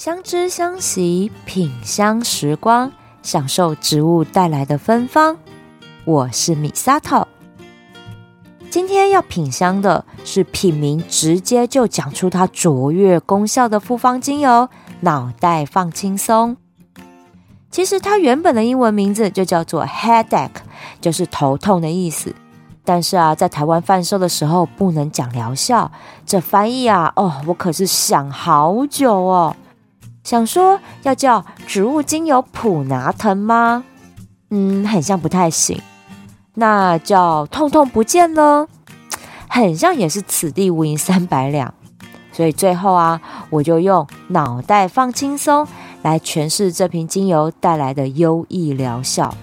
[0.00, 2.90] 相知相惜，品香时光，
[3.22, 5.36] 享受植物带来的芬芳。
[6.06, 7.28] 我是米萨头。
[8.70, 16.56] 今天要品香的是品名直接就讲出它卓越功效的复方精油——脑袋放轻松。
[17.70, 20.62] 其实它原本的英文名字就叫做 Headache，
[21.02, 22.34] 就是头痛的意思。
[22.86, 25.92] 但是啊，在台湾贩售的时候不能讲疗效，
[26.24, 29.54] 这翻译啊，哦，我可是想好久哦。
[30.30, 33.82] 想说要叫植物精油普拿藤吗？
[34.50, 35.82] 嗯，很像不太行。
[36.54, 38.68] 那叫痛痛不见了，
[39.48, 41.74] 很像也是此地无银三百两。
[42.30, 45.66] 所以最后啊，我就用脑袋放轻松
[46.02, 49.34] 来诠释这瓶精油带来的优异疗效。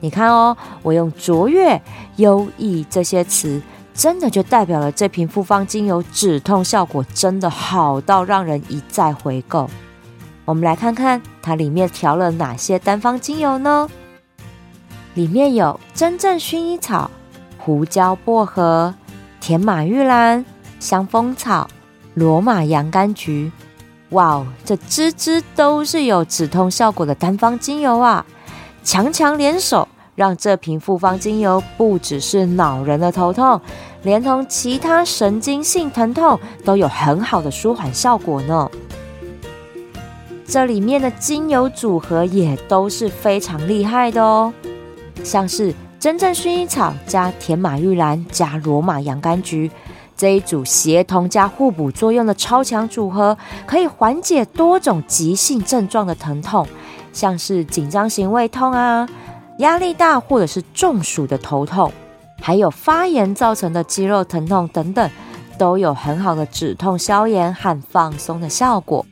[0.00, 1.82] 你看哦，我用卓越、
[2.16, 3.60] 优异这些词。
[4.00, 9.68] 真的就代表了这瓶复方精油止痛效果真的好到让人一再回购。
[10.46, 13.90] 我们来看看它里面调了哪些单方精油呢？
[15.12, 17.10] 里面有真正薰衣草、
[17.58, 18.94] 胡椒薄荷、
[19.38, 20.46] 甜马玉兰、
[20.78, 21.68] 香蜂草、
[22.14, 23.52] 罗马洋甘菊。
[24.12, 28.24] 哇哦，这支支都是有止痛效果的单方精油啊！
[28.82, 29.86] 强强联手。
[30.20, 33.58] 让这瓶复方精油不只是恼人的头痛，
[34.02, 38.70] 连同其他神经性疼痛都有很好的舒缓效果呢。
[40.44, 44.52] 这里面的精油组合也都是非常厉害的哦，
[45.24, 49.70] 像是真正薰衣草加甜马玉兰加罗马洋甘菊
[50.18, 56.66] 这一组协同加互补作用的超强组合，可以缓解多种急性症状的疼痛，
[57.10, 59.08] 像是紧张型胃痛啊。
[59.60, 61.92] 压力大或者是中暑的头痛，
[62.40, 65.10] 还有发炎造成的肌肉疼痛等等，
[65.56, 69.04] 都有很好的止痛、消炎和放松的效果。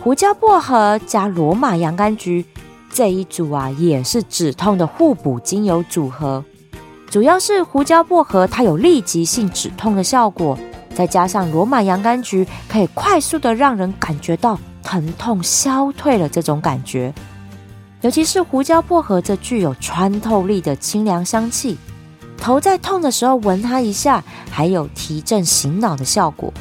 [0.00, 2.44] 胡椒薄荷加罗马洋甘菊
[2.90, 6.44] 这一组啊，也是止痛的互补精油组合。
[7.08, 10.58] 主要是胡椒薄荷它有立即性止痛的效果，
[10.92, 17.14] 再加上罗马洋甘菊可以快速的让人感觉到疼痛消退了这种感觉。
[18.02, 21.78] 尤其是胡椒薄荷这具有穿透力的清凉香气，
[22.36, 26.52] 头在痛的时候闻它一下，还有提振醒脑的效果。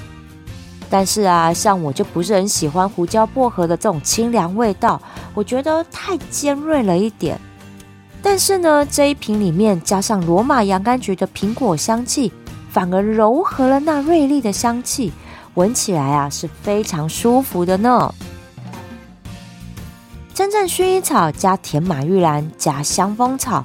[0.87, 5.01] 但是啊，像我就不是很喜欢胡椒薄荷的这种清凉味道，
[5.33, 7.39] 我觉得太尖锐了一点。
[8.21, 12.31] 但是呢，这一瓶里面加上罗马洋甘菊的苹果香气，
[12.69, 15.11] 反而柔和了那锐利的香气，
[15.55, 18.13] 闻起来啊是非常舒服的呢。
[20.41, 23.63] 真正薰衣草加甜马玉兰加香蜂草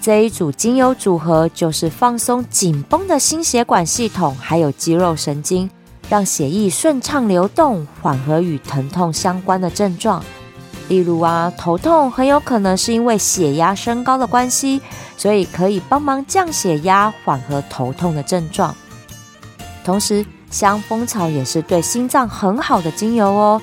[0.00, 5.68] 这一组精油组合，就是放松紧绷的心血管系统，还有肌肉神经，
[6.08, 10.24] 让血液顺畅流动，缓和与疼痛相关的症状。
[10.88, 14.80] 例如啊，头痛很有可能是因为血压升高的关系，
[15.18, 18.74] 所以可以帮忙降血压，缓和头痛的症状。
[19.84, 23.60] 同时，香蜂草也是对心脏很好的精油哦。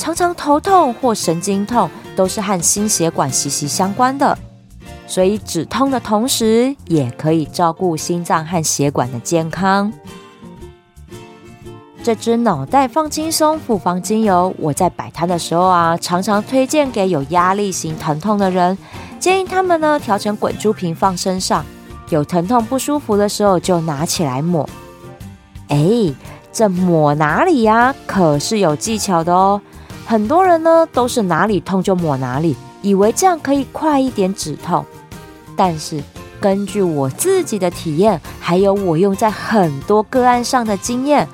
[0.00, 4.36] 常常头痛或神经痛都是和心血管息息相关的，
[5.06, 9.92] 所以止痛的同时也可以照顾心脏和血管的健康。
[12.02, 18.78] 这支脑袋放轻松复方精油，我在摆摊的时候啊，常常推荐给有压力型疼痛的人，
[19.18, 21.62] 建议他们呢调成滚珠瓶放身上，
[22.08, 24.66] 有疼痛不舒服的时候就拿起来抹。
[25.68, 25.78] 哎，
[26.50, 27.94] 这抹哪里呀？
[28.06, 29.60] 可是有技巧的哦。
[30.10, 34.84] 很多人呢都是哪里痛就抹哪里，以为这样可以快一点止痛。
[35.54, 36.02] 但是
[36.40, 41.28] 根据我自己的体验，还有我用在很多个案上的经验，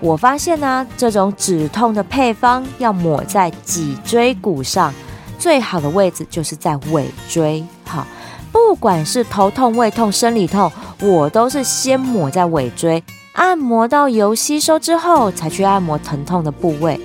[0.00, 4.90] 我发现呢、这种止痛的配方要抹在脊椎骨上，
[5.38, 7.62] 最好的位置就是在尾椎。
[7.84, 8.06] 好，
[8.50, 13.04] 不管是头痛、胃痛、生理痛，我都是先抹在尾椎，
[13.34, 16.98] 按摩到油吸收之后，才去按摩疼痛的部位。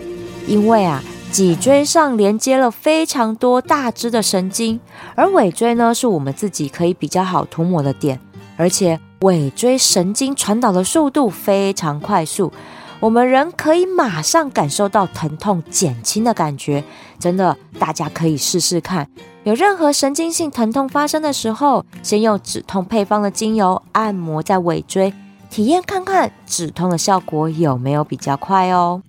[0.48, 4.80] 因为啊，脊椎上连接了非常多大支的神经，
[5.16, 8.20] 而尾椎呢，是我们自己可以比较好涂抹的点，
[8.58, 12.52] 而且尾椎神经传导的速度非常快速，
[13.00, 16.84] 我们人可以马上感受到疼痛减轻的感觉。
[17.20, 19.08] 真的，大家可以试试看。
[19.44, 25.14] 有任何神经性疼痛发生的时候，先用止痛配方的精油按摩在尾椎，
[25.50, 29.04] 体验看看止痛的效果有没有比较快哦。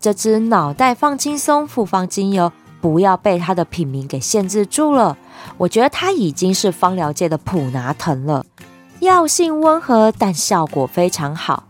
[0.00, 2.50] 这支脑袋放轻松复方精油，
[2.80, 5.18] 不要被它的品名给限制住了。
[5.58, 8.46] 我觉得它已经是芳疗界的普拿疼了，
[9.00, 11.64] 药性温和，但效果非常好。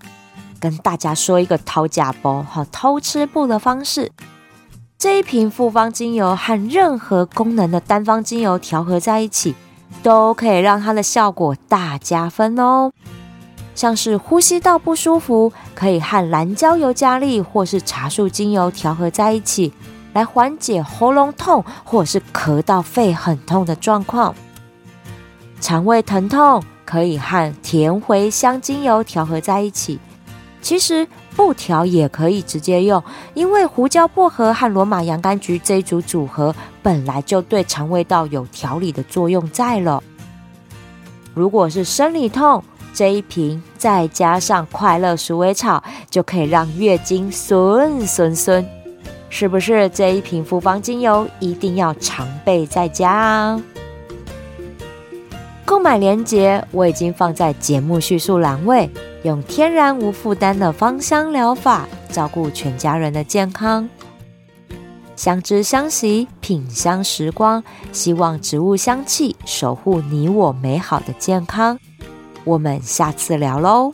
[0.60, 4.12] 跟大家说一个偷假包和偷吃布的方式。
[4.96, 9.56] 这一瓶复方精油和任何功能的单方精油调和在一起，
[10.04, 12.92] 都可以让它的效果大加分哦。
[13.74, 19.72] 像是呼吸道不舒服，可以和蓝椒油加利或是茶树精油调和在一起，
[20.12, 24.34] 来缓解喉咙痛或是咳到肺很痛的状况。
[25.60, 29.98] 肠胃疼痛可以和甜茴香精油调和在一起。
[30.62, 33.02] 其实不调也可以直接用，
[33.32, 40.02] 因为胡椒薄荷和罗马洋甘菊这一组组合本来就对肠胃道有调理的作用在了。
[41.32, 48.66] 如果是生理痛，这一瓶再加上快乐鼠尾草，就可以让月经顺顺顺。
[49.28, 53.62] 是不是这一瓶复方精油一定要常备在家啊？
[55.64, 58.90] 购买链接我已经放在节目叙述栏位。
[59.22, 63.86] 用天然无负担的芳香疗法照顾全家人的健康，
[65.14, 71.78] 相知相惜，品香时光，希望植物香气守护你我美好的健康。
[72.44, 73.92] 我们下次聊喽。